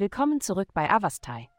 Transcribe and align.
Willkommen 0.00 0.40
zurück 0.40 0.68
bei 0.72 0.90
Avastai. 0.90 1.50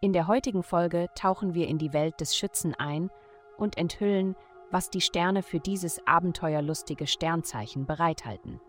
In 0.00 0.14
der 0.14 0.26
heutigen 0.26 0.62
Folge 0.62 1.08
tauchen 1.14 1.52
wir 1.52 1.68
in 1.68 1.76
die 1.76 1.92
Welt 1.92 2.22
des 2.22 2.34
Schützen 2.34 2.74
ein 2.74 3.10
und 3.58 3.76
enthüllen, 3.76 4.34
was 4.70 4.88
die 4.88 5.02
Sterne 5.02 5.42
für 5.42 5.60
dieses 5.60 6.00
abenteuerlustige 6.06 7.06
Sternzeichen 7.06 7.84
bereithalten. 7.84 8.62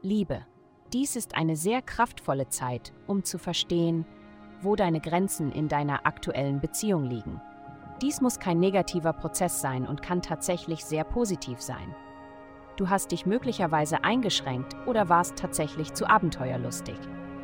Liebe. 0.00 0.46
Dies 0.94 1.14
ist 1.14 1.34
eine 1.34 1.56
sehr 1.56 1.82
kraftvolle 1.82 2.48
Zeit, 2.48 2.94
um 3.06 3.22
zu 3.22 3.36
verstehen, 3.36 4.06
wo 4.62 4.76
deine 4.76 5.02
Grenzen 5.02 5.52
in 5.52 5.68
deiner 5.68 6.06
aktuellen 6.06 6.62
Beziehung 6.62 7.04
liegen. 7.04 7.38
Dies 8.00 8.22
muss 8.22 8.38
kein 8.38 8.60
negativer 8.60 9.12
Prozess 9.12 9.60
sein 9.60 9.86
und 9.86 10.00
kann 10.00 10.22
tatsächlich 10.22 10.86
sehr 10.86 11.04
positiv 11.04 11.60
sein. 11.60 11.94
Du 12.76 12.88
hast 12.88 13.12
dich 13.12 13.26
möglicherweise 13.26 14.04
eingeschränkt 14.04 14.74
oder 14.86 15.10
warst 15.10 15.36
tatsächlich 15.36 15.92
zu 15.92 16.08
abenteuerlustig. 16.08 16.96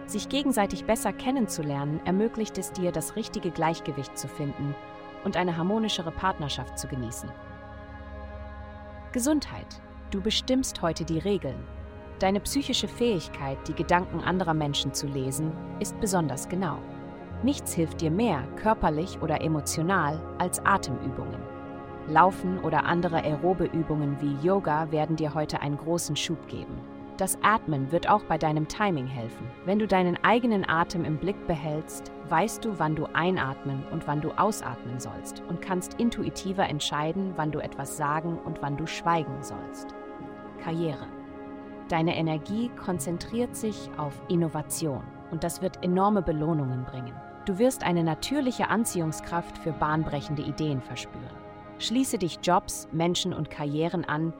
Sich 0.06 0.28
gegenseitig 0.28 0.84
besser 0.84 1.12
kennenzulernen 1.12 2.00
ermöglicht 2.04 2.58
es 2.58 2.72
dir, 2.72 2.92
das 2.92 3.16
richtige 3.16 3.50
Gleichgewicht 3.50 4.16
zu 4.16 4.28
finden 4.28 4.74
und 5.24 5.36
eine 5.36 5.56
harmonischere 5.56 6.12
Partnerschaft 6.12 6.78
zu 6.78 6.86
genießen. 6.86 7.28
Gesundheit. 9.12 9.80
Du 10.12 10.20
bestimmst 10.20 10.82
heute 10.82 11.04
die 11.04 11.18
Regeln. 11.18 11.58
Deine 12.20 12.40
psychische 12.40 12.86
Fähigkeit, 12.86 13.58
die 13.66 13.74
Gedanken 13.74 14.20
anderer 14.20 14.54
Menschen 14.54 14.94
zu 14.94 15.08
lesen, 15.08 15.52
ist 15.80 15.98
besonders 16.00 16.48
genau. 16.48 16.78
Nichts 17.42 17.74
hilft 17.74 18.00
dir 18.00 18.10
mehr, 18.10 18.46
körperlich 18.56 19.20
oder 19.20 19.42
emotional, 19.42 20.20
als 20.38 20.64
Atemübungen. 20.64 21.40
Laufen 22.08 22.60
oder 22.60 22.84
andere 22.84 23.24
aerobe 23.24 23.64
Übungen 23.64 24.16
wie 24.20 24.46
Yoga 24.46 24.90
werden 24.92 25.16
dir 25.16 25.34
heute 25.34 25.60
einen 25.60 25.76
großen 25.76 26.14
Schub 26.14 26.46
geben. 26.46 26.78
Das 27.16 27.38
Atmen 27.42 27.92
wird 27.92 28.10
auch 28.10 28.24
bei 28.24 28.36
deinem 28.36 28.68
Timing 28.68 29.06
helfen. 29.06 29.50
Wenn 29.64 29.78
du 29.78 29.86
deinen 29.86 30.22
eigenen 30.22 30.68
Atem 30.68 31.06
im 31.06 31.16
Blick 31.16 31.46
behältst, 31.46 32.12
weißt 32.28 32.62
du, 32.62 32.78
wann 32.78 32.94
du 32.94 33.06
einatmen 33.14 33.84
und 33.90 34.06
wann 34.06 34.20
du 34.20 34.32
ausatmen 34.32 35.00
sollst 35.00 35.42
und 35.48 35.62
kannst 35.62 35.94
intuitiver 35.94 36.68
entscheiden, 36.68 37.32
wann 37.36 37.52
du 37.52 37.60
etwas 37.60 37.96
sagen 37.96 38.38
und 38.44 38.60
wann 38.60 38.76
du 38.76 38.86
schweigen 38.86 39.42
sollst. 39.42 39.94
Karriere. 40.62 41.06
Deine 41.88 42.16
Energie 42.16 42.68
konzentriert 42.76 43.56
sich 43.56 43.88
auf 43.96 44.12
Innovation 44.28 45.02
und 45.30 45.42
das 45.42 45.62
wird 45.62 45.82
enorme 45.82 46.20
Belohnungen 46.20 46.84
bringen. 46.84 47.14
Du 47.46 47.58
wirst 47.58 47.82
eine 47.82 48.04
natürliche 48.04 48.68
Anziehungskraft 48.68 49.56
für 49.56 49.72
bahnbrechende 49.72 50.42
Ideen 50.42 50.82
verspüren. 50.82 51.46
Schließe 51.78 52.18
dich 52.18 52.40
Jobs, 52.42 52.88
Menschen 52.92 53.32
und 53.32 53.50
Karrieren 53.50 54.04
an, 54.04 54.34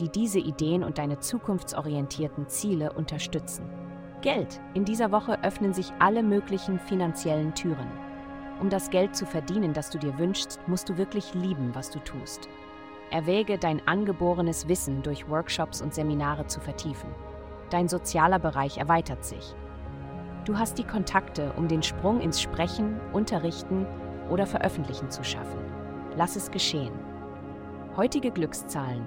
die 0.00 0.08
diese 0.08 0.38
Ideen 0.38 0.84
und 0.84 0.98
deine 0.98 1.18
zukunftsorientierten 1.18 2.48
Ziele 2.48 2.92
unterstützen. 2.92 3.68
Geld. 4.22 4.60
In 4.74 4.84
dieser 4.84 5.12
Woche 5.12 5.42
öffnen 5.44 5.72
sich 5.72 5.92
alle 5.98 6.22
möglichen 6.22 6.78
finanziellen 6.78 7.54
Türen. 7.54 7.88
Um 8.60 8.70
das 8.70 8.90
Geld 8.90 9.14
zu 9.14 9.26
verdienen, 9.26 9.72
das 9.72 9.90
du 9.90 9.98
dir 9.98 10.18
wünschst, 10.18 10.58
musst 10.66 10.88
du 10.88 10.96
wirklich 10.96 11.34
lieben, 11.34 11.74
was 11.74 11.90
du 11.90 11.98
tust. 12.00 12.48
Erwäge, 13.10 13.58
dein 13.58 13.86
angeborenes 13.86 14.68
Wissen 14.68 15.02
durch 15.02 15.28
Workshops 15.28 15.80
und 15.80 15.94
Seminare 15.94 16.46
zu 16.46 16.60
vertiefen. 16.60 17.10
Dein 17.70 17.88
sozialer 17.88 18.38
Bereich 18.38 18.78
erweitert 18.78 19.24
sich. 19.24 19.54
Du 20.44 20.58
hast 20.58 20.78
die 20.78 20.84
Kontakte, 20.84 21.52
um 21.56 21.68
den 21.68 21.82
Sprung 21.82 22.20
ins 22.20 22.40
Sprechen, 22.40 23.00
Unterrichten 23.12 23.86
oder 24.30 24.46
Veröffentlichen 24.46 25.10
zu 25.10 25.22
schaffen. 25.22 25.58
Lass 26.16 26.36
es 26.36 26.50
geschehen. 26.50 26.94
Heutige 27.96 28.30
Glückszahlen 28.30 29.06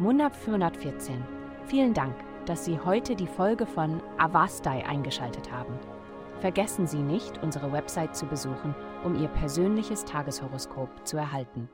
Munab 0.00 0.34
414. 0.34 1.22
Vielen 1.66 1.92
Dank, 1.92 2.14
dass 2.46 2.64
Sie 2.64 2.80
heute 2.80 3.14
die 3.14 3.26
Folge 3.26 3.66
von 3.66 4.00
Avastai 4.16 4.86
eingeschaltet 4.86 5.52
haben. 5.52 5.78
Vergessen 6.40 6.86
Sie 6.86 7.02
nicht, 7.02 7.42
unsere 7.42 7.70
Website 7.70 8.16
zu 8.16 8.24
besuchen, 8.24 8.74
um 9.04 9.14
Ihr 9.20 9.28
persönliches 9.28 10.06
Tageshoroskop 10.06 10.88
zu 11.06 11.18
erhalten. 11.18 11.68